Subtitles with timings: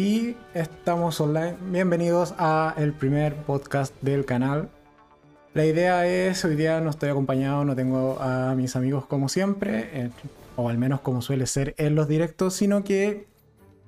[0.00, 1.56] Y estamos online.
[1.72, 4.68] Bienvenidos a el primer podcast del canal.
[5.54, 9.90] La idea es, hoy día no estoy acompañado, no tengo a mis amigos como siempre,
[9.92, 10.10] eh,
[10.54, 13.26] o al menos como suele ser en los directos, sino que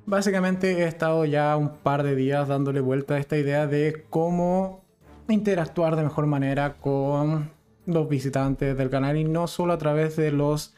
[0.04, 4.83] básicamente he estado ya un par de días dándole vuelta a esta idea de cómo
[5.29, 7.53] interactuar de mejor manera con
[7.87, 10.74] los visitantes del canal y no solo a través de los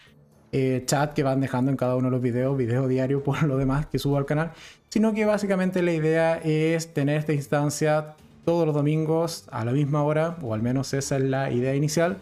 [0.53, 3.57] eh, chats que van dejando en cada uno de los videos, video diario por lo
[3.57, 4.53] demás que subo al canal,
[4.91, 10.03] sino que básicamente la idea es tener esta instancia todos los domingos a la misma
[10.03, 12.19] hora, o al menos esa es la idea inicial,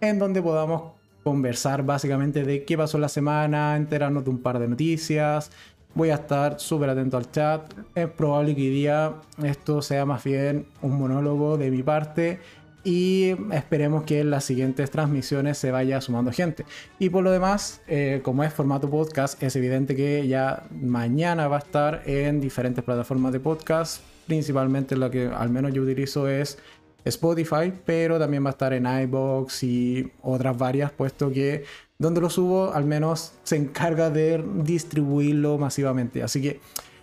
[0.00, 0.92] en donde podamos
[1.22, 5.50] conversar básicamente de qué pasó la semana, enterarnos de un par de noticias.
[5.94, 7.72] Voy a estar súper atento al chat.
[7.94, 12.40] Es probable que hoy día esto sea más bien un monólogo de mi parte
[12.84, 16.66] y esperemos que en las siguientes transmisiones se vaya sumando gente.
[16.98, 21.56] Y por lo demás, eh, como es formato podcast, es evidente que ya mañana va
[21.56, 26.58] a estar en diferentes plataformas de podcast, principalmente la que al menos yo utilizo es
[27.04, 31.64] Spotify, pero también va a estar en iBox y otras varias, puesto que
[31.98, 36.22] donde lo subo al menos se encarga de distribuirlo masivamente.
[36.22, 36.60] Así que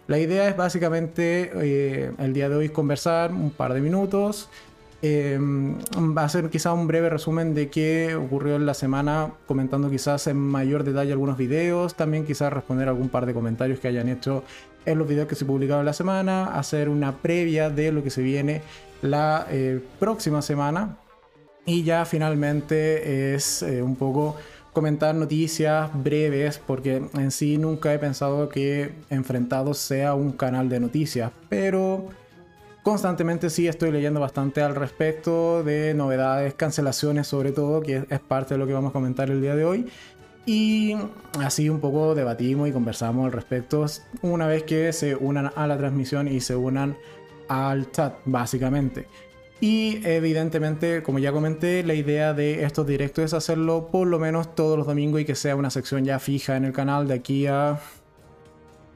[0.08, 4.50] la idea es básicamente eh, el día de hoy conversar un par de minutos
[5.04, 5.80] Em,
[6.16, 10.28] va a ser quizá un breve resumen de qué ocurrió en la semana, comentando quizás
[10.28, 14.44] en mayor detalle algunos videos, también quizás responder algún par de comentarios que hayan hecho
[14.86, 18.22] en los videos que se publicaron la semana, hacer una previa de lo que se
[18.22, 18.62] viene
[19.02, 20.98] la eh, próxima semana.
[21.66, 24.36] Y ya finalmente es eh, un poco
[24.74, 30.80] comentar noticias breves porque en sí nunca he pensado que Enfrentados sea un canal de
[30.80, 32.10] noticias, pero
[32.84, 38.56] constantemente sí estoy leyendo bastante al respecto de novedades, cancelaciones sobre todo, que es parte
[38.56, 39.90] de lo que vamos a comentar el día de hoy.
[40.46, 40.96] Y
[41.40, 43.86] así un poco debatimos y conversamos al respecto
[44.23, 46.98] una vez que se unan a la transmisión y se unan
[47.48, 49.08] al chat, básicamente.
[49.60, 54.55] Y evidentemente, como ya comenté, la idea de estos directos es hacerlo por lo menos
[54.55, 57.45] todos los domingos y que sea una sección ya fija en el canal de aquí
[57.45, 57.80] a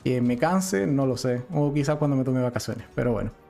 [0.04, 1.44] que me canse, no lo sé.
[1.54, 3.45] O quizás cuando me tome vacaciones, pero bueno.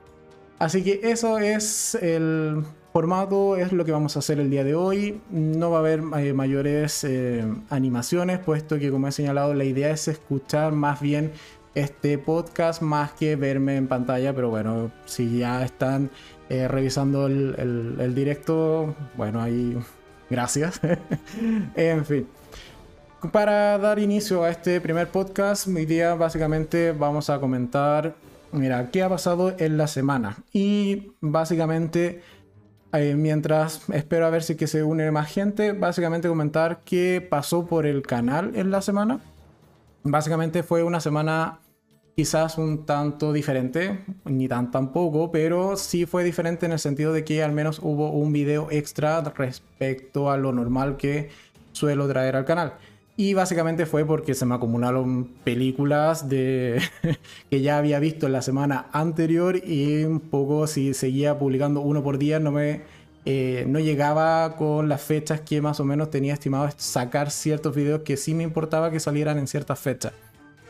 [0.58, 4.74] Así que eso es el formato, es lo que vamos a hacer el día de
[4.74, 5.20] hoy.
[5.30, 9.90] No va a haber eh, mayores eh, animaciones, puesto que como he señalado, la idea
[9.90, 11.32] es escuchar más bien
[11.74, 16.10] este podcast más que verme en pantalla, pero bueno, si ya están
[16.48, 19.76] eh, revisando el, el, directo, bueno, ahí
[20.30, 20.80] gracias.
[21.76, 22.26] en fin.
[23.30, 28.14] Para dar inicio a este primer podcast, mi día básicamente vamos a comentar
[28.56, 30.36] mira, ¿qué ha pasado en la semana?
[30.52, 32.22] Y básicamente,
[32.92, 37.66] eh, mientras espero a ver si que se une más gente, básicamente comentar qué pasó
[37.66, 39.20] por el canal en la semana.
[40.02, 41.60] Básicamente fue una semana
[42.16, 47.24] quizás un tanto diferente, ni tan tampoco, pero sí fue diferente en el sentido de
[47.24, 51.28] que al menos hubo un video extra respecto a lo normal que
[51.72, 52.74] suelo traer al canal.
[53.18, 56.82] Y básicamente fue porque se me acumularon películas de
[57.50, 62.02] que ya había visto en la semana anterior y un poco si seguía publicando uno
[62.02, 62.82] por día no me
[63.28, 68.02] eh, no llegaba con las fechas que más o menos tenía estimado sacar ciertos videos
[68.02, 70.12] que sí me importaba que salieran en ciertas fechas.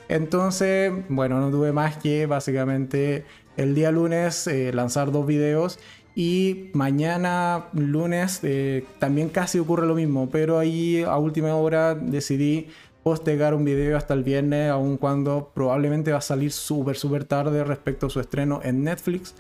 [0.08, 3.26] Entonces, bueno, no tuve más que básicamente
[3.58, 5.78] el día lunes eh, lanzar dos videos
[6.18, 12.68] y mañana, lunes, eh, también casi ocurre lo mismo, pero ahí a última hora decidí
[13.02, 17.62] postergar un video hasta el viernes, aun cuando probablemente va a salir súper, súper tarde
[17.64, 19.34] respecto a su estreno en Netflix.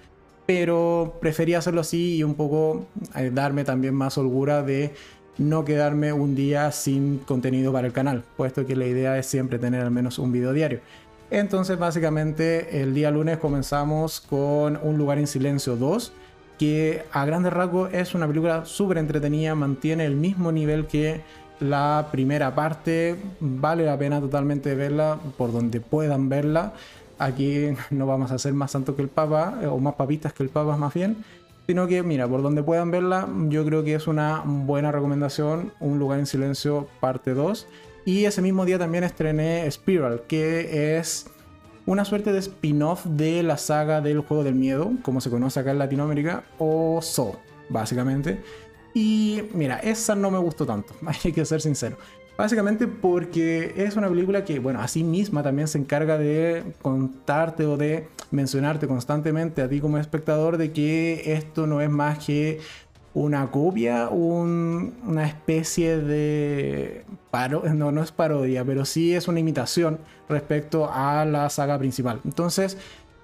[0.44, 2.84] Pero preferí hacerlo así y un poco
[3.16, 4.92] eh, darme también más holgura de
[5.38, 9.58] no quedarme un día sin contenido para el canal, puesto que la idea es siempre
[9.58, 10.80] tener al menos un video diario.
[11.30, 16.12] Entonces, básicamente, el día lunes comenzamos con Un lugar en silencio 2
[16.58, 21.20] que a grandes rasgos es una película súper entretenida, mantiene el mismo nivel que
[21.60, 26.72] la primera parte, vale la pena totalmente verla por donde puedan verla.
[27.18, 30.42] Aquí no vamos a hacer más santo que el Papa, eh, o más papitas que
[30.42, 31.24] el Papa más bien,
[31.66, 35.98] sino que mira, por donde puedan verla, yo creo que es una buena recomendación, Un
[35.98, 37.66] lugar en silencio parte 2.
[38.04, 41.26] Y ese mismo día también estrené Spiral, que es
[41.86, 45.70] una suerte de spin-off de la saga del juego del miedo, como se conoce acá
[45.70, 48.42] en Latinoamérica, o So, básicamente.
[48.92, 50.94] Y mira, esa no me gustó tanto,
[51.24, 51.96] hay que ser sincero.
[52.36, 57.64] Básicamente porque es una película que, bueno, a sí misma también se encarga de contarte
[57.64, 62.60] o de mencionarte constantemente a ti como espectador de que esto no es más que
[63.16, 67.06] una copia, una especie de...
[67.30, 69.98] Paro, no, no es parodia, pero sí es una imitación
[70.28, 72.20] respecto a la saga principal.
[72.26, 72.76] Entonces,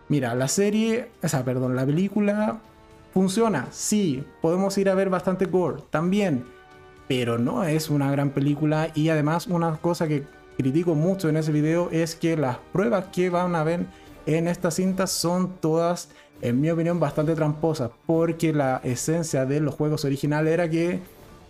[0.08, 2.60] mira, la serie, o sea, perdón, la película
[3.12, 6.46] funciona, sí, podemos ir a ver bastante gore, también,
[7.06, 10.24] pero no es una gran película y además una cosa que
[10.56, 13.84] critico mucho en ese video es que las pruebas que van a ver
[14.26, 16.08] en esta cinta son todas
[16.42, 20.98] en mi opinión, bastante tramposa, porque la esencia de los juegos originales era que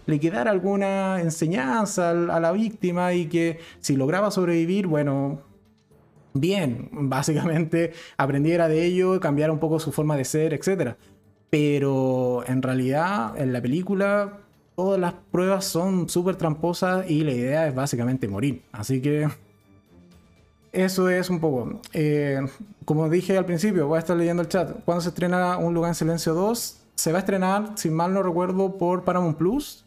[0.04, 5.40] le quedara alguna enseñanza a la víctima y que si lograba sobrevivir, bueno,
[6.34, 10.94] bien, básicamente aprendiera de ello, cambiara un poco su forma de ser, etc.
[11.48, 14.40] Pero en realidad, en la película,
[14.76, 18.62] todas las pruebas son súper tramposas y la idea es básicamente morir.
[18.72, 19.26] Así que
[20.72, 21.80] eso es un poco.
[21.92, 22.40] Eh,
[22.84, 24.82] como dije al principio, voy a estar leyendo el chat.
[24.84, 26.78] ¿Cuándo se estrena Un Lugar en Silencio 2?
[26.94, 29.84] Se va a estrenar, si mal no recuerdo, por Paramount Plus,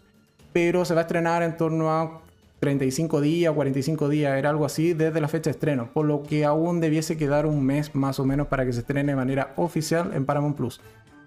[0.54, 2.22] pero se va a estrenar en torno a
[2.60, 6.46] 35 días, 45 días, era algo así, desde la fecha de estreno, por lo que
[6.46, 10.12] aún debiese quedar un mes más o menos para que se estrene de manera oficial
[10.14, 10.82] en Paramount Plus.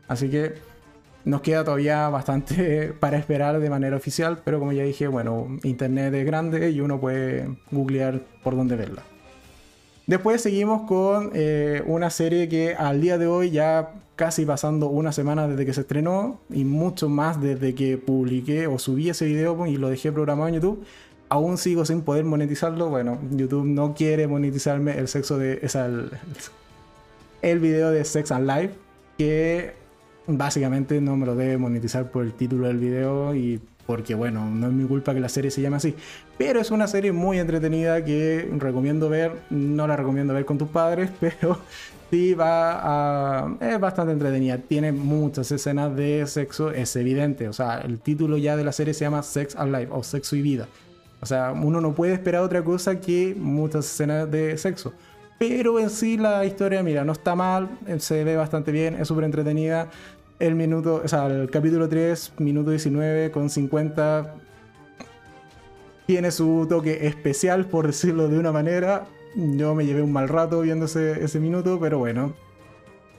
[0.09, 0.55] Así que
[1.25, 6.15] nos queda todavía bastante para esperar de manera oficial, pero como ya dije, bueno, internet
[6.15, 9.03] es grande y uno puede googlear por dónde verla.
[10.09, 15.13] Después seguimos con eh, una serie que al día de hoy, ya casi pasando una
[15.13, 19.67] semana desde que se estrenó y mucho más desde que publiqué o subí ese video
[19.67, 20.83] y lo dejé programado en YouTube,
[21.29, 22.89] aún sigo sin poder monetizarlo.
[22.89, 25.59] Bueno, YouTube no quiere monetizarme el sexo de.
[25.61, 25.91] Esa,
[27.43, 28.73] el video de Sex and Life,
[29.19, 29.75] que
[30.27, 34.67] básicamente no me lo debe monetizar por el título del video y porque bueno, no
[34.67, 35.95] es mi culpa que la serie se llame así.
[36.37, 40.69] Pero es una serie muy entretenida que recomiendo ver, no la recomiendo ver con tus
[40.69, 41.59] padres, pero
[42.11, 43.57] sí va a...
[43.59, 48.59] es bastante entretenida, tiene muchas escenas de sexo, es evidente, o sea, el título ya
[48.59, 50.69] de la serie se llama Sex Alive o Sexo y Vida.
[51.23, 54.93] O sea, uno no puede esperar otra cosa que muchas escenas de sexo.
[55.39, 57.71] Pero en sí la historia, mira, no está mal,
[58.01, 59.89] se ve bastante bien, es súper entretenida
[60.39, 64.35] el minuto, o sea, el capítulo 3, minuto 19 con 50,
[66.07, 69.07] tiene su toque especial, por decirlo de una manera.
[69.35, 72.35] Yo me llevé un mal rato viendo ese, minuto, pero bueno.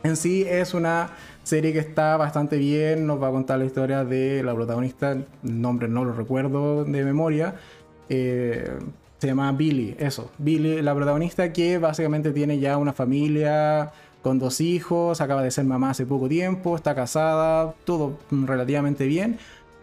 [0.04, 1.12] En sí es una
[1.44, 5.90] serie que está bastante bien, nos va a contar la historia de la protagonista, nombre
[5.90, 7.56] no lo recuerdo de memoria.
[8.08, 8.80] Eh,
[9.20, 10.32] se llama Billy, eso.
[10.38, 15.66] Billy, la protagonista que básicamente tiene ya una familia, con dos hijos, acaba de ser
[15.66, 19.38] mamá hace poco tiempo, está casada, todo relativamente bien,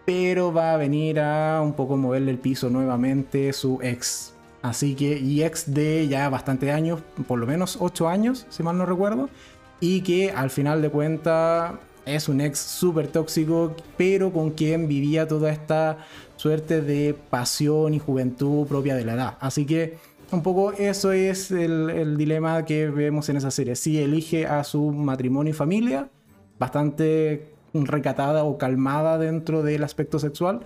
[0.04, 4.32] pero va a venir a un poco moverle el piso nuevamente su ex.
[4.62, 8.76] Así que, y ex de ya bastante años, por lo menos 8 años, si mal
[8.76, 9.28] no recuerdo,
[9.80, 11.74] y que al final de cuentas
[12.04, 15.98] es un ex súper tóxico, pero con quien vivía toda esta
[16.36, 19.38] suerte de pasión y juventud propia de la edad.
[19.40, 19.98] Así que
[20.32, 23.76] un poco eso es el, dilema que vemos en esa serie.
[23.76, 26.08] Si elige a su matrimonio y familia,
[26.58, 30.61] bastante recatada o calmada dentro del aspecto sexual,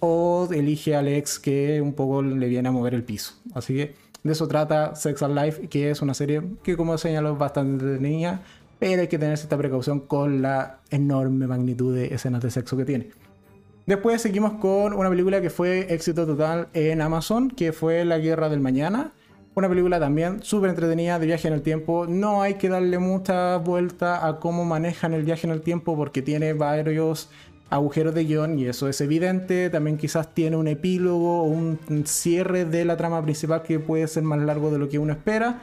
[0.00, 3.34] o elige al ex que un poco le viene a mover el piso.
[3.54, 7.32] Así que de eso trata Sex and Life, que es una serie que como señaló
[7.32, 8.42] es bastante entretenida,
[8.78, 12.84] pero hay que tener cierta precaución con la enorme magnitud de escenas de sexo que
[12.84, 13.10] tiene.
[13.86, 18.48] Después seguimos con una película que fue éxito total en Amazon, que fue La Guerra
[18.48, 19.12] del Mañana.
[19.54, 22.04] Una película también súper entretenida de viaje en el tiempo.
[22.08, 26.20] No hay que darle mucha vuelta a cómo manejan el viaje en el tiempo porque
[26.20, 27.30] tiene varios
[27.70, 29.70] agujeros de guion y eso es evidente.
[29.70, 34.24] También quizás tiene un epílogo o un cierre de la trama principal que puede ser
[34.24, 35.62] más largo de lo que uno espera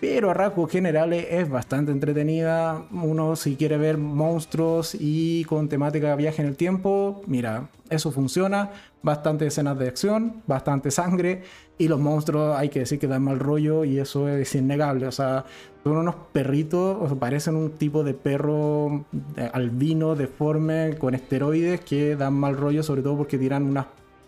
[0.00, 2.82] pero a rasgos generales es bastante entretenida.
[2.90, 8.70] Uno si quiere ver monstruos y con temática viaje en el tiempo, mira, eso funciona.
[9.02, 11.42] Bastante escenas de acción, bastante sangre
[11.78, 15.06] y los monstruos hay que decir que dan mal rollo y eso es innegable.
[15.06, 15.46] O sea,
[15.82, 22.16] son unos perritos, o parecen un tipo de perro eh, albino, deforme, con esteroides que
[22.16, 23.86] dan mal rollo, sobre todo porque tiran unas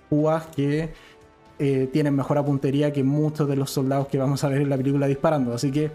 [0.08, 0.90] púas que
[1.58, 4.76] eh, tienen mejor puntería que muchos de los soldados que vamos a ver en la
[4.76, 5.54] película disparando.
[5.54, 5.90] Así que,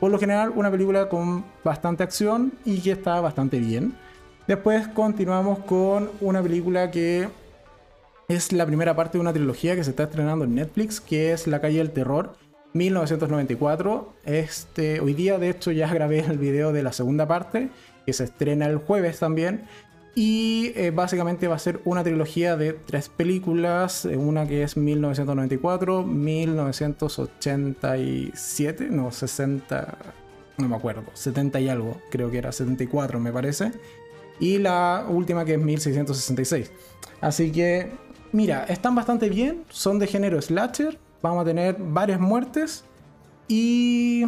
[0.00, 3.94] por lo general, una película con bastante acción y que está bastante bien.
[4.46, 7.28] Después continuamos con una película que
[8.28, 11.46] es la primera parte de una trilogía que se está estrenando en Netflix, que es
[11.46, 12.34] La calle del terror.
[12.74, 14.14] 1994.
[14.24, 17.70] Este, hoy día, de hecho, ya grabé el video de la segunda parte,
[18.06, 19.64] que se estrena el jueves también.
[20.18, 24.76] Y eh, básicamente va a ser una trilogía de tres películas, eh, una que es
[24.76, 29.98] 1994, 1987, no, 60,
[30.56, 33.70] no me acuerdo, 70 y algo, creo que era 74 me parece.
[34.40, 36.72] y la última que es 1666.
[37.20, 37.92] Así que,
[38.32, 42.82] mira, están bastante bien, son de género slasher, vamos a tener varias muertes
[43.46, 44.26] y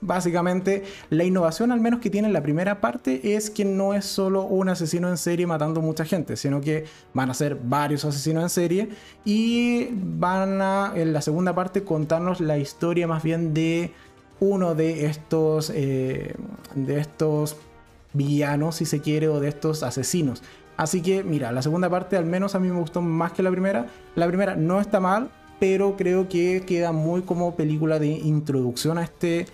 [0.00, 4.44] Básicamente, la innovación al menos que tiene la primera parte es que no es solo
[4.44, 8.48] un asesino en serie matando mucha gente, sino que van a ser varios asesinos en
[8.48, 8.88] serie
[9.24, 13.92] y van a, en la segunda parte, contarnos la historia más bien de
[14.38, 16.34] uno de estos, eh,
[16.76, 17.56] de estos
[18.12, 20.44] villanos, si se quiere, o de estos asesinos.
[20.76, 23.50] Así que, mira, la segunda parte al menos a mí me gustó más que la
[23.50, 23.86] primera.
[24.14, 25.28] La primera no está mal,
[25.58, 29.46] pero creo que queda muy como película de introducción a este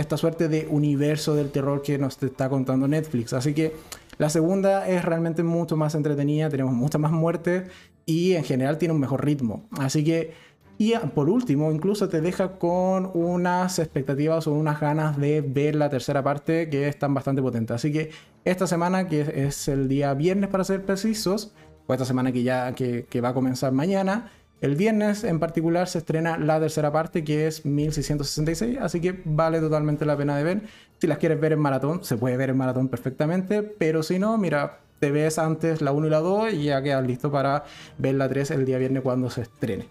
[0.00, 3.32] esta suerte de universo del terror que nos está contando Netflix.
[3.32, 3.74] Así que
[4.18, 7.70] la segunda es realmente mucho más entretenida, tenemos muchas más muertes
[8.06, 9.66] y en general tiene un mejor ritmo.
[9.78, 10.32] Así que,
[10.78, 15.90] y por último, incluso te deja con unas expectativas o unas ganas de ver la
[15.90, 17.74] tercera parte que están bastante potentes.
[17.74, 18.10] Así que
[18.44, 21.52] esta semana, que es el día viernes para ser precisos,
[21.86, 25.88] o esta semana que ya que, que va a comenzar mañana, el viernes en particular
[25.88, 30.44] se estrena la tercera parte que es 1666, así que vale totalmente la pena de
[30.44, 30.62] ver.
[30.98, 34.36] Si las quieres ver en maratón, se puede ver en maratón perfectamente, pero si no,
[34.36, 37.64] mira, te ves antes la 1 y la 2 y ya quedas listo para
[37.96, 39.86] ver la 3 el día viernes cuando se estrene.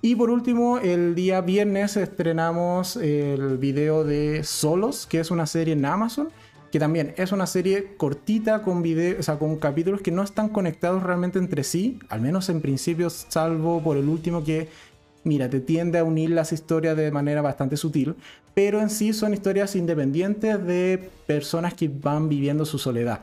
[0.00, 5.74] Y por último, el día viernes estrenamos el video de Solos, que es una serie
[5.74, 6.28] en Amazon
[6.70, 10.48] que también es una serie cortita con video, o sea, con capítulos que no están
[10.48, 14.68] conectados realmente entre sí, al menos en principio, salvo por el último que,
[15.24, 18.16] mira, te tiende a unir las historias de manera bastante sutil,
[18.54, 23.20] pero en sí son historias independientes de personas que van viviendo su soledad.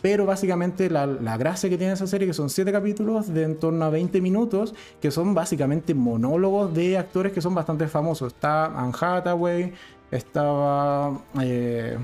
[0.00, 3.84] Pero básicamente la, gracia que tiene esa serie, que son 7 capítulos de en torno
[3.84, 8.32] a 20 minutos, que son básicamente monólogos de actores que son bastante famosos.
[8.32, 9.72] Está Anne Hathaway,
[10.10, 11.20] estaba...
[11.42, 11.98] Eh,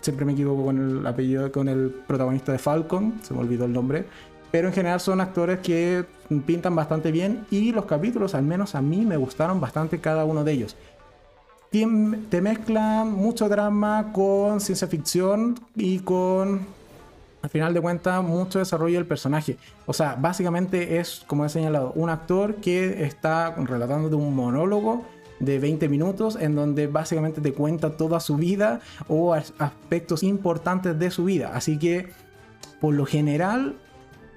[0.00, 3.72] siempre me equivoco con el apellido, con el protagonista de Falcon, se me olvidó el
[3.72, 4.06] nombre.
[4.50, 6.04] Pero en general son actores que
[6.46, 10.42] pintan bastante bien y los capítulos, al menos a mí, me gustaron bastante cada uno
[10.44, 10.76] de ellos.
[11.70, 16.62] Te mezclan mucho drama con ciencia ficción y con,
[17.42, 19.58] al final de cuentas, mucho desarrollo del personaje.
[19.84, 25.04] O sea, básicamente es, como he señalado, un actor que está relatando un monólogo
[25.40, 31.10] de 20 minutos en donde básicamente te cuenta toda su vida o aspectos importantes de
[31.10, 31.52] su vida.
[31.54, 32.08] Así que
[32.80, 33.76] por lo general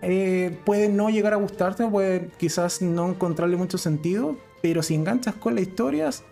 [0.01, 5.36] eh, puede no llegar a gustarte, puede quizás no encontrarle mucho sentido, pero si enganchas
[5.36, 6.24] con las historias,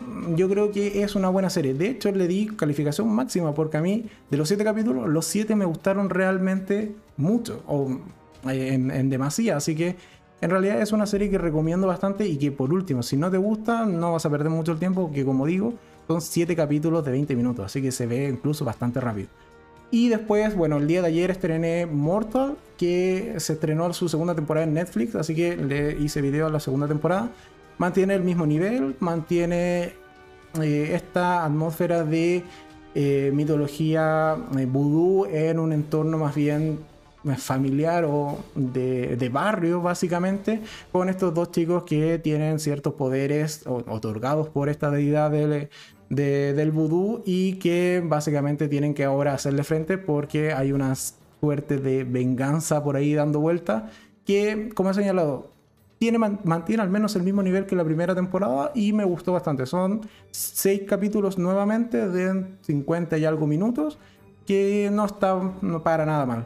[0.00, 1.74] mm, yo creo que es una buena serie.
[1.74, 5.56] De hecho, le di calificación máxima porque a mí, de los 7 capítulos, los 7
[5.56, 7.90] me gustaron realmente mucho, o
[8.48, 9.56] eh, en, en demasía.
[9.58, 9.96] Así que
[10.42, 13.38] en realidad es una serie que recomiendo bastante y que por último, si no te
[13.38, 15.74] gusta, no vas a perder mucho el tiempo, que como digo,
[16.08, 19.28] son 7 capítulos de 20 minutos, así que se ve incluso bastante rápido.
[19.92, 24.66] Y después, bueno, el día de ayer estrené Mortal, que se estrenó su segunda temporada
[24.66, 27.30] en Netflix, así que le hice video a la segunda temporada.
[27.78, 29.92] Mantiene el mismo nivel, mantiene
[30.60, 32.42] eh, esta atmósfera de
[32.94, 36.80] eh, mitología eh, vudú en un entorno más bien
[37.36, 40.60] familiar o de, barrio, básicamente,
[40.90, 45.68] con estos dos chicos que tienen ciertos poderes otorgados por esta deidad del,
[46.08, 52.04] del vudú y que básicamente tienen que ahora hacerle frente porque hay una suerte de
[52.04, 53.90] venganza por ahí dando vuelta
[54.24, 55.50] que, como he señalado,
[55.98, 59.66] tiene, mantiene al menos el mismo nivel que la primera temporada y me gustó bastante.
[59.66, 60.00] Son
[60.32, 63.98] seis capítulos nuevamente de 50 y algo minutos
[64.44, 65.40] que no está
[65.84, 66.44] para nada mal.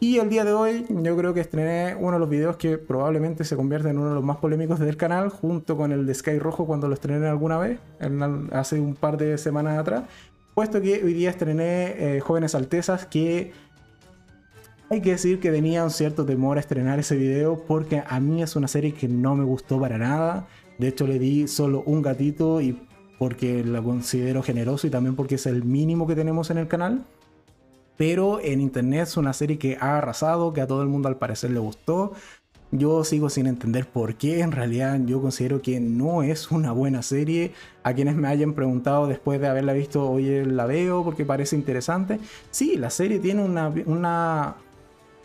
[0.00, 3.42] Y el día de hoy yo creo que estrené uno de los videos que probablemente
[3.42, 6.38] se convierte en uno de los más polémicos del canal, junto con el de Sky
[6.38, 7.80] Rojo cuando lo estrené alguna vez,
[8.52, 10.04] hace un par de semanas atrás,
[10.54, 13.50] puesto que hoy día estrené eh, Jóvenes Altezas, que
[14.88, 18.40] hay que decir que tenía un cierto temor a estrenar ese video, porque a mí
[18.40, 20.46] es una serie que no me gustó para nada,
[20.78, 22.80] de hecho le di solo un gatito y
[23.18, 27.04] porque la considero generoso y también porque es el mínimo que tenemos en el canal
[27.98, 31.18] pero en internet es una serie que ha arrasado, que a todo el mundo al
[31.18, 32.12] parecer le gustó.
[32.70, 37.02] Yo sigo sin entender por qué, en realidad yo considero que no es una buena
[37.02, 37.52] serie.
[37.82, 42.20] A quienes me hayan preguntado después de haberla visto, oye, la veo porque parece interesante.
[42.50, 44.56] Sí, la serie tiene una, una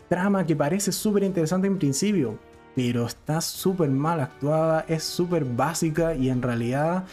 [0.08, 2.38] trama que parece súper interesante en principio,
[2.74, 7.04] pero está súper mal actuada, es súper básica y en realidad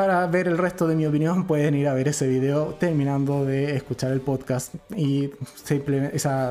[0.00, 3.76] para ver el resto de mi opinión pueden ir a ver ese video terminando de
[3.76, 5.30] escuchar el podcast y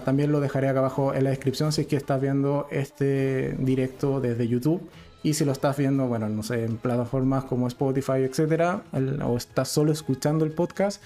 [0.05, 4.21] también lo dejaré acá abajo en la descripción si es que estás viendo este directo
[4.21, 4.87] desde YouTube
[5.23, 8.83] y si lo estás viendo, bueno, no sé, en plataformas como Spotify, etcétera,
[9.25, 11.01] o estás solo escuchando el podcast,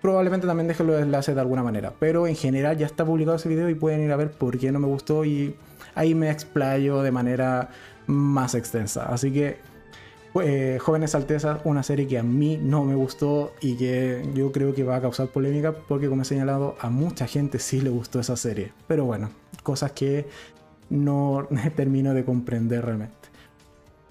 [0.00, 1.94] probablemente también deje los enlaces de alguna manera.
[1.98, 4.70] Pero en general ya está publicado ese video y pueden ir a ver por qué
[4.70, 5.56] no me gustó y
[5.96, 7.70] ahí me explayo de manera
[8.06, 9.06] más extensa.
[9.06, 9.58] Así que
[10.42, 14.74] eh, Jóvenes Altezas, una serie que a mí no me gustó y que yo creo
[14.74, 18.20] que va a causar polémica porque como he señalado a mucha gente sí le gustó
[18.20, 18.72] esa serie.
[18.86, 19.30] Pero bueno,
[19.62, 20.26] cosas que
[20.90, 23.14] no termino de comprender realmente.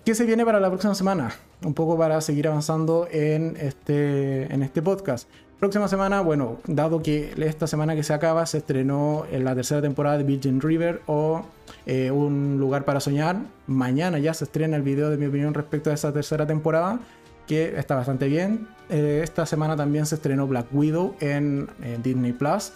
[0.06, 1.32] ¿Qué se viene para la próxima semana?
[1.64, 5.28] Un poco para seguir avanzando en este, en este podcast.
[5.60, 9.82] Próxima semana, bueno, dado que esta semana que se acaba se estrenó en la tercera
[9.82, 11.42] temporada de Virgin River o
[11.88, 13.38] eh, Un lugar para soñar.
[13.66, 17.00] Mañana ya se estrena el video de mi opinión respecto a esa tercera temporada,
[17.48, 18.68] que está bastante bien.
[18.90, 21.68] Eh, esta semana también se estrenó Black Widow en,
[22.04, 22.74] Disney Plus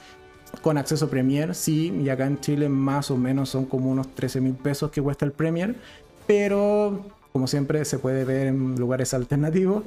[0.64, 4.42] con acceso Premier, sí, y acá en Chile más o menos son como unos 13
[4.42, 5.76] mil pesos que cuesta el Premier,
[6.26, 9.84] pero como siempre se puede ver en lugares alternativos.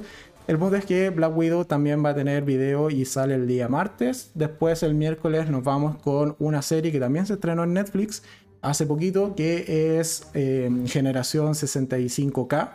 [0.47, 3.67] El punto es que Black Widow también va a tener video y sale el día
[3.67, 4.29] martes.
[4.35, 8.21] Después el miércoles nos vamos con una serie que también se estrenó en Netflix
[8.61, 12.69] hace poquito, que es eh, Generación 65K,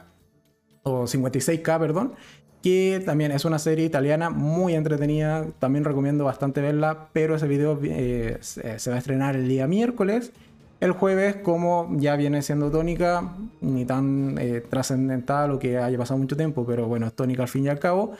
[0.82, 2.14] o 56K, perdón,
[2.60, 7.78] que también es una serie italiana muy entretenida, también recomiendo bastante verla, pero ese video
[7.84, 10.32] eh, se va a estrenar el día miércoles.
[10.80, 16.16] El jueves, como ya viene siendo tónica, ni tan eh, trascendental o que haya pasado
[16.18, 18.12] mucho tiempo, pero bueno, es tónica al fin y al cabo.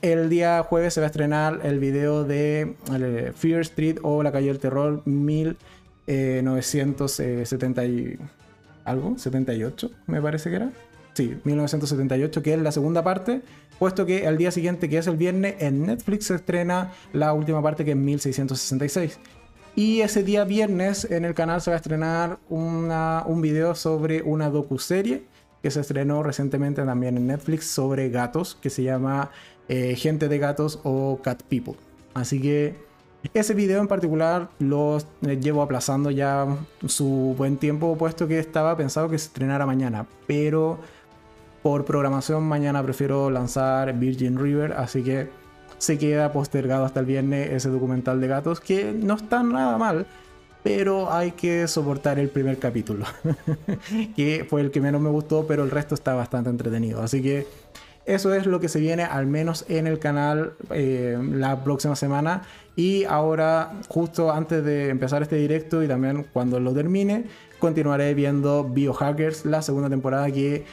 [0.00, 4.32] El día jueves se va a estrenar el video de eh, Fear Street o La
[4.32, 8.18] Calle del Terror 1970 eh, y
[8.84, 10.70] algo, 78 me parece que era.
[11.12, 13.42] Sí, 1978, que es la segunda parte,
[13.78, 17.60] puesto que el día siguiente, que es el viernes, en Netflix se estrena la última
[17.60, 19.18] parte, que es 1666.
[19.78, 24.50] Y ese día viernes en el canal se va a estrenar un video sobre una
[24.50, 25.22] docuserie
[25.62, 29.30] que se estrenó recientemente también en Netflix sobre gatos, que se llama
[29.68, 31.74] eh, Gente de Gatos o Cat People.
[32.12, 32.74] Así que
[33.34, 36.48] ese video en particular lo eh, llevo aplazando ya
[36.86, 40.80] su buen tiempo, puesto que estaba pensado que se estrenara mañana, pero
[41.62, 45.28] por programación mañana prefiero lanzar Virgin River, así que
[45.78, 50.06] se queda postergado hasta el viernes ese documental de gatos que no está nada mal,
[50.62, 53.06] pero hay que soportar el primer capítulo,
[54.16, 57.02] que fue el que menos me gustó, pero el resto está bastante entretenido.
[57.02, 57.46] Así que
[58.08, 62.42] eso es lo que se viene al menos en el canal eh, la próxima semana.
[62.74, 67.26] Y ahora, justo antes de empezar este directo y también cuando lo termine,
[67.58, 70.64] continuaré viendo Biohackers, la segunda temporada que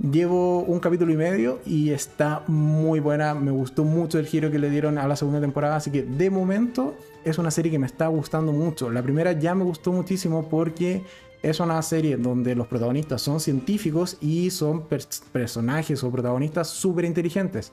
[0.00, 3.34] Llevo un capítulo y medio y está muy buena.
[3.34, 5.76] Me gustó mucho el giro que le dieron a la segunda temporada.
[5.76, 8.90] Así que de momento es una serie que me está gustando mucho.
[8.90, 11.04] La primera ya me gustó muchísimo porque
[11.42, 14.86] es una serie donde los protagonistas son científicos y son
[15.32, 17.70] personajes o protagonistas súper inteligentes.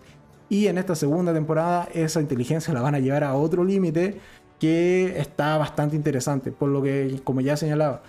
[0.50, 4.20] Y en esta segunda temporada esa inteligencia la van a llevar a otro límite
[4.60, 6.52] que está bastante interesante.
[6.52, 8.02] Por lo que, como ya señalaba,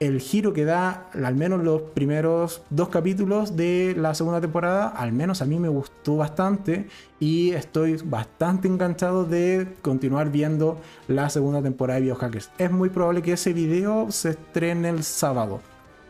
[0.00, 5.12] el giro que da al menos los primeros dos capítulos de la segunda temporada, al
[5.12, 6.88] menos a mí me gustó bastante
[7.20, 12.50] y estoy bastante enganchado de continuar viendo la segunda temporada de Biohackers.
[12.56, 15.60] Es muy probable que ese video se estrene el sábado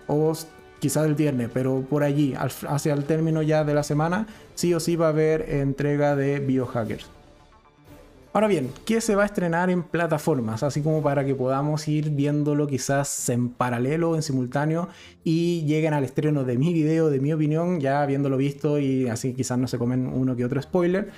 [0.07, 0.35] o
[0.79, 4.79] quizás el viernes, pero por allí, hacia el término ya de la semana, sí o
[4.79, 7.11] sí va a haber entrega de Biohackers.
[8.33, 10.63] Ahora bien, ¿qué se va a estrenar en plataformas?
[10.63, 14.89] Así como para que podamos ir viéndolo quizás en paralelo, en simultáneo,
[15.25, 19.35] y lleguen al estreno de mi video, de mi opinión, ya habiéndolo visto y así
[19.35, 21.11] quizás no se comen uno que otro spoiler.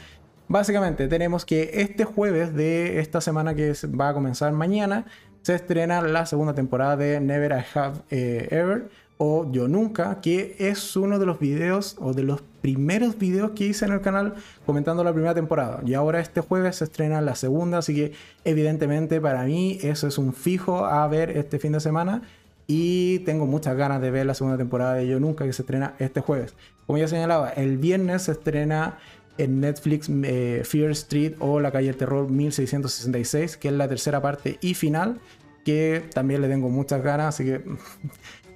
[0.49, 5.05] Básicamente tenemos que este jueves de esta semana que va a comenzar mañana,
[5.43, 8.89] se estrena la segunda temporada de Never I Have eh, Ever
[9.25, 13.67] o Yo Nunca, que es uno de los videos o de los primeros videos que
[13.67, 14.35] hice en el canal
[14.67, 15.81] comentando la primera temporada.
[15.87, 20.19] Y ahora este jueves se estrena la segunda, así que evidentemente para mí eso es
[20.19, 22.23] un fijo a ver este fin de semana.
[22.67, 25.95] Y tengo muchas ganas de ver la segunda temporada de Yo Nunca que se estrena
[26.01, 26.57] este jueves.
[26.89, 28.99] Como ya señalaba, el viernes se estrena
[29.39, 34.21] en Netflix eh, Fear Street o La Calle del Terror 1666, que es la tercera
[34.21, 35.21] parte y final,
[35.65, 37.63] que también le tengo muchas ganas, así que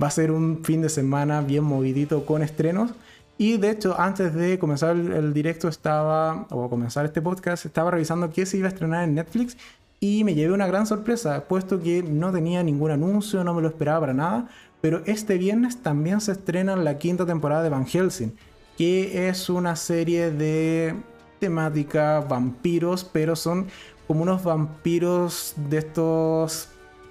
[0.02, 2.90] Va a ser un fin de semana bien movidito con estrenos.
[3.38, 8.30] Y de hecho, antes de comenzar el, directo estaba, o comenzar este podcast, estaba revisando
[8.30, 9.56] qué se iba a estrenar en Netflix
[10.00, 13.68] y me llevé una gran sorpresa, puesto que no tenía ningún anuncio, no me lo
[13.68, 14.48] esperaba para nada.
[14.80, 18.32] Pero este viernes también se estrena la quinta temporada de Van Helsing,
[18.76, 20.94] que es una serie de
[21.38, 23.66] temática vampiros, pero son
[24.06, 26.68] como unos vampiros de estos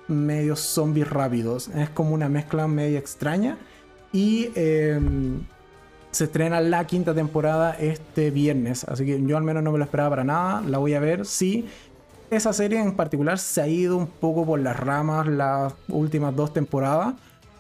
[0.08, 1.70] medios zombies rápidos.
[1.70, 3.58] Es como una mezcla media extraña.
[4.12, 5.42] Y em,
[6.12, 8.84] se estrena la quinta temporada este viernes.
[8.86, 10.62] Así que yo al menos no me lo esperaba para nada.
[10.62, 11.26] La voy a ver.
[11.26, 11.68] Sí,
[12.30, 16.54] esa serie en particular se ha ido un poco por las ramas las últimas dos
[16.54, 17.16] temporadas.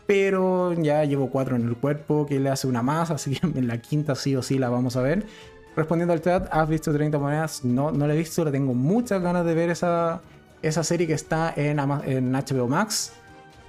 [0.08, 3.67] Pero ya llevo cuatro en el cuerpo, que le hace una más, así que en
[3.67, 5.25] la quinta sí o sí la vamos a ver.
[5.75, 7.65] Respondiendo al chat, ¿has visto 30 monedas?
[7.65, 10.21] No, no la he visto, le tengo muchas ganas de ver esa,
[10.67, 13.13] esa serie que está en, HBO Max.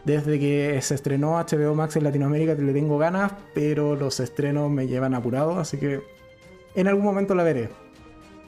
[0.04, 4.86] Desde que se estrenó HBO Max en Latinoamérica le tengo ganas, pero los estrenos me
[4.86, 6.00] llevan apurado, así que
[6.74, 7.70] en algún momento la veré.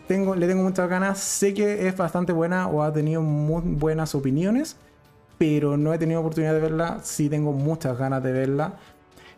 [0.06, 4.14] Tengo, le tengo muchas ganas, sé que es bastante buena o ha tenido muy buenas
[4.14, 4.76] opiniones,
[5.36, 8.74] pero no he tenido oportunidad de verla, sí tengo muchas ganas de verla.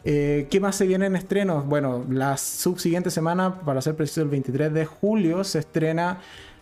[0.04, 1.66] Eh, ¿Qué más se viene en estrenos?
[1.66, 6.20] Bueno, la subsiguiente semana, para ser preciso el 23 de julio, se estrena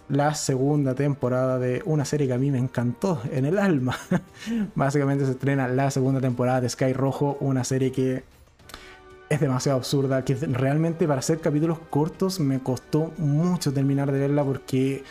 [0.08, 3.96] la segunda temporada de una serie que a mí me encantó en el alma.
[4.74, 8.24] Básicamente se estrena la segunda temporada de Sky Rojo, una serie que
[9.28, 14.44] es demasiado absurda, que realmente para hacer capítulos cortos me costó mucho terminar de verla
[14.44, 15.04] porque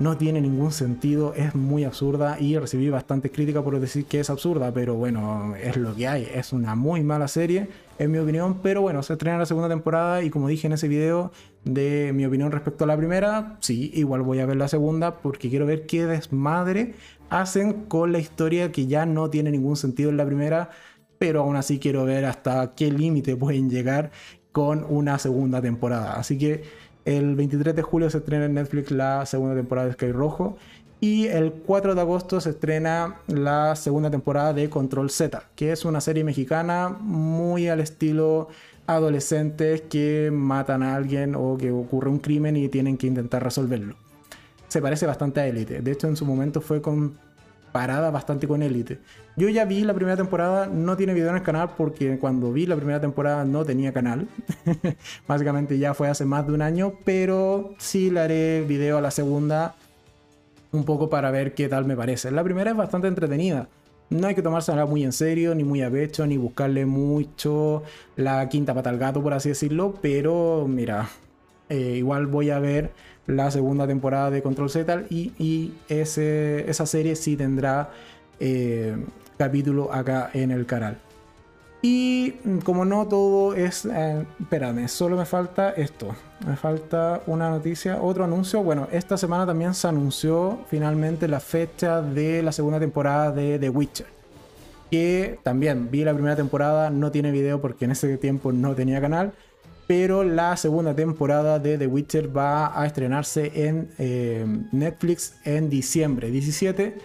[0.00, 4.30] no tiene ningún sentido, es muy absurda y recibí bastante crítica por decir que es
[4.30, 8.60] absurda, pero bueno, es lo que hay, es una muy mala serie, en mi opinión,
[8.62, 11.32] pero bueno, se estrena la segunda temporada y como dije en ese video
[11.64, 15.50] de mi opinión respecto a la primera, sí, igual voy a ver la segunda porque
[15.50, 16.94] quiero ver qué desmadre
[17.28, 20.70] hacen con la historia que ya no tiene ningún sentido en la primera,
[21.18, 24.12] pero aún así quiero ver hasta qué límite pueden llegar
[24.50, 26.62] con una segunda temporada, así que
[27.04, 30.56] el 23 de julio se estrena en Netflix la segunda temporada de Sky Rojo.
[31.02, 35.86] Y el 4 de agosto se estrena la segunda temporada de Control Z, que es
[35.86, 38.48] una serie mexicana muy al estilo
[38.86, 43.94] adolescentes que matan a alguien o que ocurre un crimen y tienen que intentar resolverlo.
[44.68, 45.80] Se parece bastante a Elite.
[45.80, 47.18] De hecho, en su momento fue con
[47.72, 48.98] parada bastante con Elite.
[49.36, 52.66] Yo ya vi la primera temporada, no tiene video en el canal porque cuando vi
[52.66, 54.28] la primera temporada no tenía canal.
[55.28, 59.10] Básicamente ya fue hace más de un año, pero sí le haré video a la
[59.10, 59.74] segunda
[60.72, 62.30] un poco para ver qué tal me parece.
[62.30, 63.68] La primera es bastante entretenida.
[64.10, 67.84] No hay que tomársela muy en serio, ni muy a pecho, ni buscarle mucho
[68.16, 69.94] la quinta pata al gato, por así decirlo.
[70.02, 71.08] Pero mira,
[71.70, 72.90] eh, igual voy a ver
[73.26, 77.90] la segunda temporada de Control Z y, y ese, esa serie sí tendrá
[78.40, 78.96] eh,
[79.38, 80.98] capítulo acá en el canal.
[81.82, 83.86] Y mm, como no todo es...
[83.86, 86.08] Eh, espérame, solo me falta esto.
[86.46, 88.62] Me falta una noticia, otro anuncio.
[88.62, 93.70] Bueno, esta semana también se anunció finalmente la fecha de la segunda temporada de The
[93.70, 94.06] Witcher.
[94.90, 99.00] Que también vi la primera temporada, no tiene video porque en ese tiempo no tenía
[99.00, 99.32] canal
[99.90, 106.30] pero la segunda temporada de The Witcher va a estrenarse en eh, Netflix en diciembre
[106.30, 106.96] 17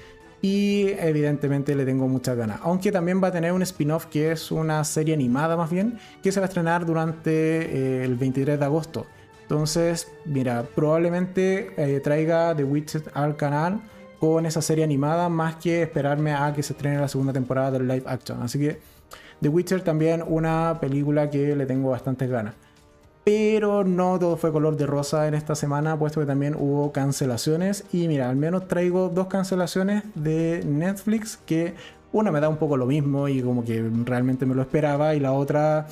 [0.43, 2.59] y evidentemente le tengo muchas ganas.
[2.61, 6.31] Aunque también va a tener un spin-off que es una serie animada más bien, que
[6.31, 9.07] se va a estrenar durante eh, el 23 de agosto.
[9.41, 13.81] Entonces, mira, probablemente eh, traiga The Witcher al canal
[14.19, 17.87] con esa serie animada más que esperarme a que se estrene la segunda temporada del
[17.87, 18.43] live action.
[18.43, 18.79] Así que
[19.41, 22.53] The Witcher también una película que le tengo bastantes ganas.
[23.25, 27.83] Pero no todo fue color de rosa en esta semana, puesto que también hubo cancelaciones.
[27.91, 31.73] Y mira, al menos traigo dos cancelaciones de Netflix que
[32.11, 35.19] una me da un poco lo mismo y como que realmente me lo esperaba y
[35.19, 35.87] la otra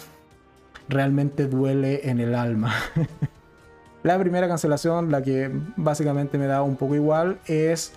[0.88, 2.72] realmente duele en el alma.
[4.04, 7.94] la primera cancelación, la que básicamente me da un poco igual, es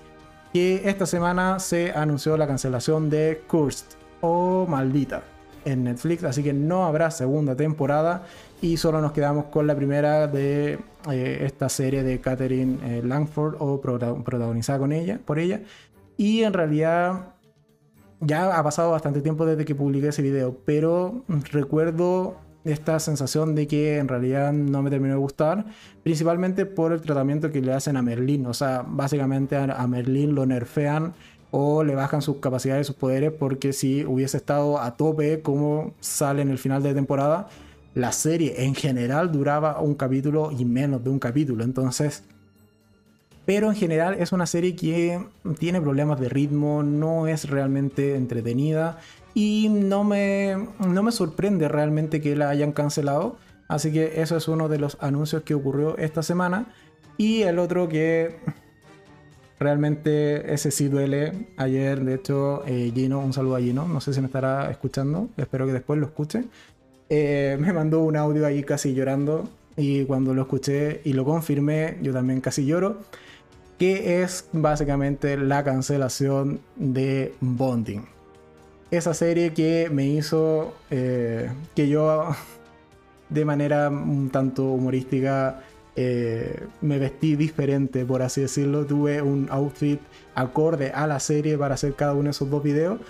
[0.55, 5.36] que esta semana se anunció la cancelación de Cursed o Maldita
[5.67, 8.23] en Netflix, así que no habrá segunda temporada
[8.63, 10.79] y solo nos quedamos con la primera de
[11.11, 15.61] eh, esta serie de Catherine eh, Langford o protagonizada con ella, por ella.
[16.17, 17.35] Y en realidad
[18.21, 23.67] ya ha pasado bastante tiempo desde que publiqué ese video, pero recuerdo esta sensación de
[23.67, 25.67] que en realidad no me terminó de gustar,
[26.03, 28.47] principalmente por el tratamiento que le hacen a Merlin.
[28.47, 31.15] O sea, básicamente a Merlin lo nerfean
[31.59, 36.43] o le bajan sus capacidades, sus poderes, porque si hubiese estado a tope como sale
[36.43, 37.49] en el final de temporada,
[37.95, 41.65] la serie en general duraba un capítulo y menos de un capítulo.
[41.65, 42.25] Entonces,
[43.47, 45.19] pero en general es una serie que
[45.59, 48.99] tiene problemas de ritmo, no es realmente entretenida
[49.33, 53.39] y no me, no me sorprende realmente que la hayan cancelado.
[53.67, 56.67] Así que eso es uno de los anuncios que ocurrió esta semana.
[57.17, 58.41] Y el otro que
[59.59, 61.47] realmente ese sí duele.
[61.57, 65.29] Ayer, de hecho, eh, Gino, un saludo a Gino, no sé si me estará escuchando,
[65.37, 66.45] espero que después lo escuche.
[67.09, 71.99] Eh, me mandó un audio ahí casi llorando y cuando lo escuché y lo confirmé,
[72.03, 72.99] yo también casi lloro,
[73.79, 78.07] que es básicamente la cancelación de Bonding.
[78.91, 82.25] Esa serie que me hizo eh, que yo
[83.29, 85.61] de manera un tanto humorística
[85.97, 88.85] eh, me vestí diferente, por así decirlo.
[88.85, 90.01] Tuve un outfit
[90.35, 93.01] acorde a la serie para hacer cada uno de esos dos videos.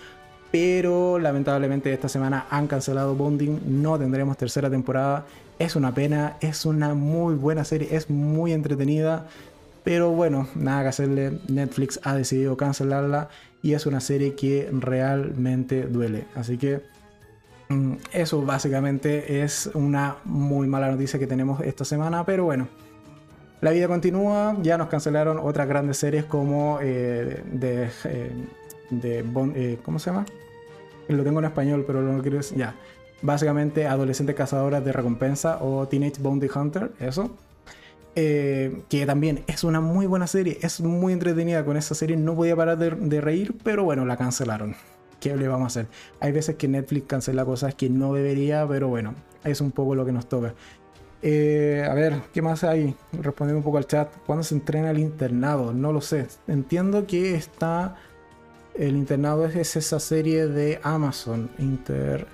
[0.52, 5.26] Pero lamentablemente esta semana han cancelado Bonding, no tendremos tercera temporada.
[5.58, 9.26] Es una pena, es una muy buena serie, es muy entretenida.
[9.82, 11.38] Pero bueno, nada que hacerle.
[11.48, 13.28] Netflix ha decidido cancelarla
[13.62, 16.24] y es una serie que realmente duele.
[16.36, 16.82] Así que
[18.12, 22.24] eso básicamente es una muy mala noticia que tenemos esta semana.
[22.24, 22.68] Pero bueno,
[23.60, 24.56] la vida continúa.
[24.62, 28.30] Ya nos cancelaron otras grandes series como eh, de, eh,
[28.90, 29.24] de
[29.54, 30.26] eh, ¿Cómo se llama?
[31.08, 32.58] Lo tengo en español, pero no quiero decir.
[32.58, 32.74] Ya.
[33.22, 36.92] Básicamente, Adolescentes Cazadoras de Recompensa o Teenage Bounty Hunter.
[37.00, 37.36] Eso.
[38.14, 42.56] Que también es una muy buena serie, es muy entretenida con esa serie, no podía
[42.56, 44.74] parar de, reír, pero bueno, la cancelaron.
[45.20, 45.86] ¿Qué le vamos a hacer?
[46.20, 50.04] Hay veces que Netflix cancela cosas que no debería, pero bueno, es un poco lo
[50.04, 50.54] que nos toca.
[51.22, 52.94] Eh, a ver, ¿qué más hay?
[53.12, 54.10] Respondiendo un poco al chat.
[54.26, 55.72] ¿Cuándo se entrena el internado?
[55.72, 56.26] No lo sé.
[56.46, 57.96] Entiendo que está.
[58.74, 61.50] El internado es esa serie de Amazon.
[61.58, 62.26] Inter.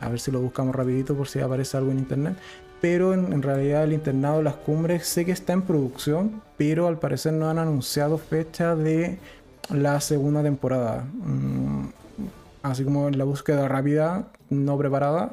[0.00, 2.36] A ver si lo buscamos rapidito por si aparece algo en internet
[2.82, 7.32] pero en, realidad el internado las cumbres sé que está en producción, pero al parecer
[7.32, 9.20] no han anunciado fecha de
[9.70, 11.04] la segunda temporada.
[11.12, 11.86] Mm,
[12.62, 15.32] así como en la búsqueda rápida, no preparada,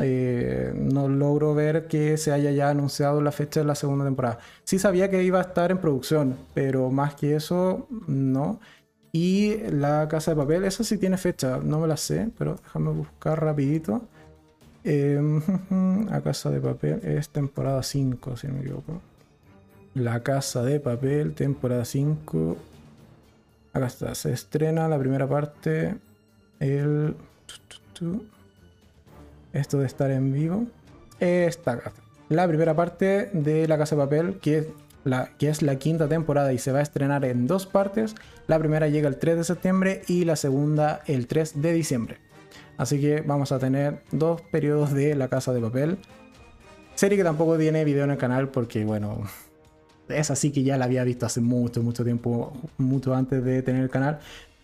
[0.00, 4.38] eh, no logro ver que se haya ya anunciado la fecha de la segunda temporada.
[4.64, 8.60] Sí sabía que iba a estar en producción, pero más que eso, no.
[9.12, 12.90] Y la casa de papel, esa sí tiene fecha, no me la sé, pero déjame
[12.90, 14.02] buscar rapidito.
[14.84, 15.20] Eh,
[16.10, 19.00] la Casa de Papel es temporada 5, si no me equivoco.
[19.94, 22.56] La Casa de Papel, temporada 5.
[23.72, 25.96] Acá está, se estrena la primera parte.
[26.60, 27.16] El.
[29.52, 30.66] Esto de estar en vivo.
[31.18, 31.92] Esta
[32.28, 34.68] La primera parte de La Casa de Papel, que
[35.04, 38.14] la, que es la quinta temporada y se va a estrenar en dos partes.
[38.46, 42.18] La primera llega el 3 de septiembre y la segunda el 3 de diciembre.
[42.76, 45.98] Así que vamos a tener dos periodos de La Casa de Papel.
[46.94, 49.22] Serie que tampoco tiene video en el canal porque, bueno,
[50.08, 53.82] es así que ya la había visto hace mucho, mucho tiempo, mucho antes de tener
[53.82, 54.20] el canal.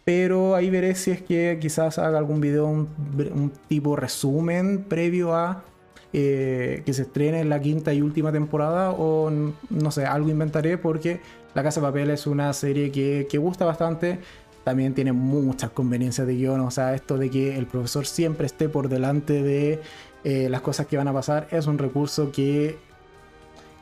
[0.07, 5.64] Pero ahí veré si es que quizás haga algún video, un, tipo resumen previo a
[6.12, 9.33] eh, que se estrene la quinta y última temporada o
[9.69, 11.21] no sé, algo inventaré porque
[11.55, 14.21] La Casa de Papel es una serie que, que gusta bastante
[14.62, 16.61] también tiene muchas conveniencias de guion.
[16.61, 19.81] O sea, esto de que el profesor siempre esté por delante de
[20.23, 22.79] eh, las cosas que van a pasar es un recurso que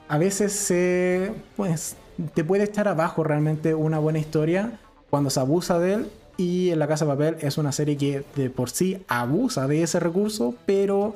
[0.08, 1.96] a veces se, pues,
[2.32, 4.78] te puede echar abajo realmente una buena historia
[5.14, 6.10] cuando se abusa de él.
[6.36, 9.84] Y en La Casa de Papel es una serie que de por sí abusa de
[9.84, 11.14] ese recurso, pero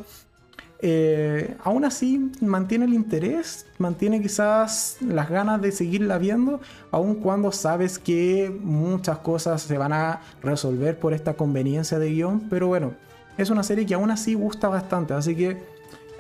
[0.81, 6.61] eh, aún así mantiene el interés, mantiene quizás las ganas de seguirla viendo,
[6.93, 12.47] aun cuando sabes que muchas cosas se van a resolver por esta conveniencia de guion,
[12.49, 12.93] pero bueno,
[13.37, 15.57] es una serie que aún así gusta bastante, así que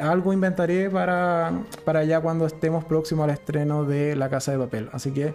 [0.00, 1.52] algo inventaré para,
[1.84, 5.32] para ya cuando estemos próximos al estreno de La Casa de Papel, así que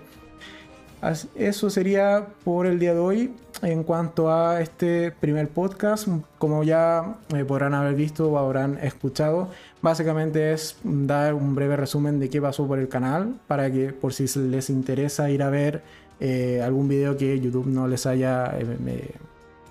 [1.35, 6.07] eso sería por el día de hoy en cuanto a este primer podcast.
[6.37, 9.49] Como ya eh, podrán haber visto o habrán escuchado,
[9.81, 14.13] básicamente es dar un breve resumen de qué pasó por el canal para que por
[14.13, 15.81] si les interesa ir a ver
[16.19, 19.11] eh, algún video que YouTube no les haya eh,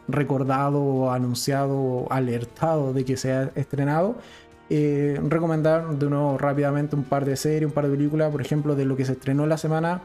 [0.09, 4.17] recordado o anunciado o alertado de que se ha estrenado.
[4.69, 8.85] recomendar de nuevo rápidamente un par de series, un par de películas, por ejemplo, de
[8.85, 10.03] lo que se estrenó la semana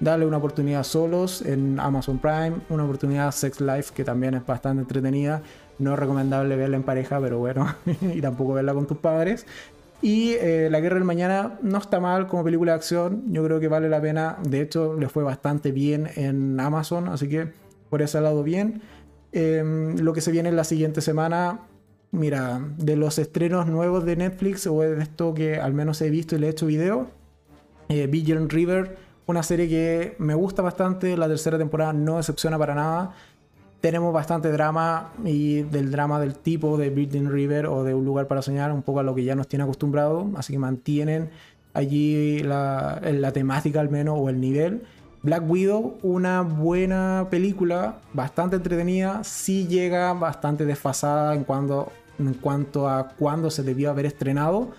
[0.00, 4.82] Dale una oportunidad solos en Amazon Prime, una oportunidad Sex Life que también es bastante
[4.82, 5.42] entretenida.
[5.80, 7.66] No es recomendable verla en pareja, pero bueno,
[8.14, 9.44] y tampoco verla con tus padres.
[10.00, 13.58] Y eh, La Guerra del Mañana no está mal como película de acción, yo creo
[13.58, 14.38] que vale la pena.
[14.44, 17.52] De hecho, le fue bastante bien en Amazon, así que
[17.90, 18.80] por ese lado bien.
[19.32, 21.60] Em, lo que se viene en la siguiente semana,
[22.12, 26.36] mira, de los estrenos nuevos de Netflix, o de esto que al menos he visto
[26.36, 27.08] y le he hecho video,
[27.88, 28.06] eh,
[28.48, 28.96] River
[29.28, 33.12] una serie que me gusta bastante, la tercera temporada no decepciona para nada.
[33.82, 38.26] Tenemos bastante drama y del drama del tipo de Virgin River o de Un lugar
[38.26, 41.28] para soñar, un poco a lo que ya nos tiene acostumbrado, así que mantienen
[41.74, 44.82] allí la, la temática al menos o el nivel.
[45.22, 52.88] Black Widow, una buena película, bastante entretenida, sí llega bastante desfasada en, cuando, en cuanto
[52.88, 54.70] a cuándo se debió haber estrenado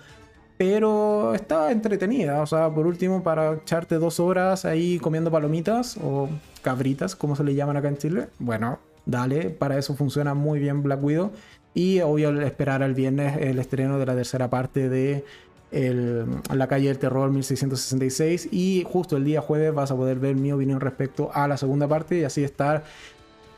[0.60, 2.42] pero está entretenida.
[2.42, 6.28] O sea, por último, para echarte dos horas ahí comiendo palomitas o
[6.60, 10.82] cabritas, como se le llaman acá en Chile, bueno, dale, para eso funciona muy bien
[10.82, 11.30] Black Widow.
[11.72, 15.24] Y obvio esperar al viernes el estreno de la tercera parte de
[15.70, 20.52] La calle del terror 1666 y justo el día jueves vas a poder ver mi
[20.52, 22.84] opinión respecto a la segunda parte y así estar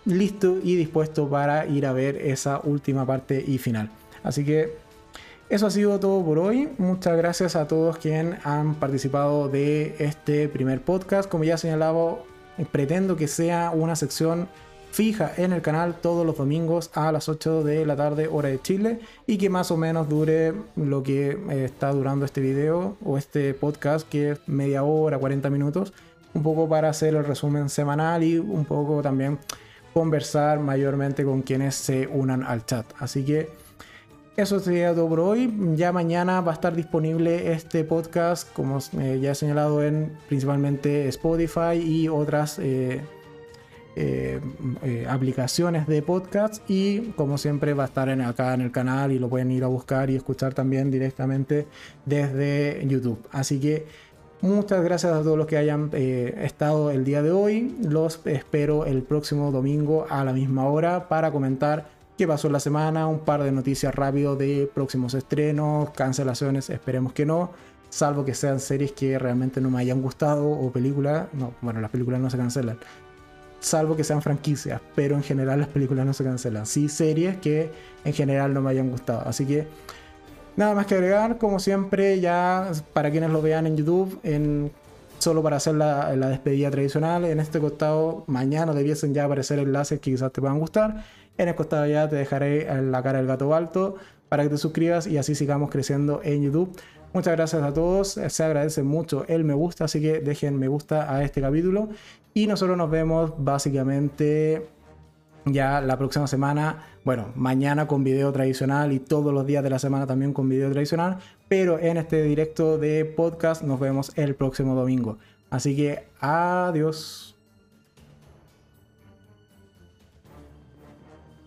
[0.05, 3.91] listo y dispuesto para ir a ver esa última parte y final.
[4.23, 4.81] Así que
[5.53, 6.71] eso ha sido todo por hoy.
[6.79, 11.29] Muchas gracias a todos quienes han participado de este primer podcast.
[11.29, 12.17] Como ya señalaba,
[12.73, 14.49] pretendo que sea una sección
[14.93, 18.63] fija en el canal todos los domingos a las 8 de la tarde hora de
[18.63, 23.19] Chile y que más o menos dure lo que eh, está durando este video o
[23.19, 25.93] este podcast que es media hora, 40 minutos,
[26.33, 29.39] un poco para hacer el resumen semanal y un poco también
[29.93, 32.87] conversar mayormente con quienes se unan al chat.
[32.99, 33.62] Así que
[34.37, 35.53] eso sería todo por hoy.
[35.75, 41.07] Ya mañana va a estar disponible este podcast, como eh, ya he señalado, en principalmente
[41.09, 43.03] Spotify y otras eh,
[43.95, 46.63] eh, aplicaciones de podcast.
[46.71, 49.67] Y como siempre va a estar acá en el canal y lo pueden ir a
[49.67, 51.67] buscar y escuchar también directamente
[52.07, 53.19] desde YouTube.
[53.33, 53.85] Así que
[54.41, 57.77] muchas gracias a todos los que hayan estado el día de hoy.
[57.83, 63.21] Los espero el próximo domingo a la misma hora para comentar pasó la semana, un
[63.21, 67.51] par de noticias rápido de próximos estrenos, cancelaciones, esperemos que no,
[67.91, 71.91] salvo que sean series que realmente no me hayan gustado o películas, no, bueno, las
[71.91, 72.79] películas no se cancelan,
[73.61, 77.71] salvo que sean franquicias, pero en general las películas no se cancelan, sí series que
[78.05, 79.67] en general no me hayan gustado, así que
[80.57, 84.73] nada más que agregar, como siempre, ya para quienes lo vean en YouTube, en
[85.19, 87.25] solo para hacer la, la, despedida tradicional.
[87.25, 91.05] En este costado, mañana debiesen ya aparecer enlaces que quizás te puedan gustar.
[91.39, 93.97] En el costado ya te dejaré la cara del gato alto
[94.29, 96.77] para que te suscribas y así sigamos creciendo en YouTube.
[97.13, 101.15] Muchas gracias a todos, se agradece mucho el me gusta, así que dejen me gusta
[101.15, 101.91] a este capítulo
[102.33, 104.67] y nosotros nos vemos básicamente
[105.45, 109.79] ya la próxima semana, bueno, mañana con video tradicional y todos los días de la
[109.79, 111.19] semana también con video tradicional,
[111.49, 115.19] pero en este directo de podcast nos vemos el próximo domingo.
[115.51, 117.32] Así que adiós.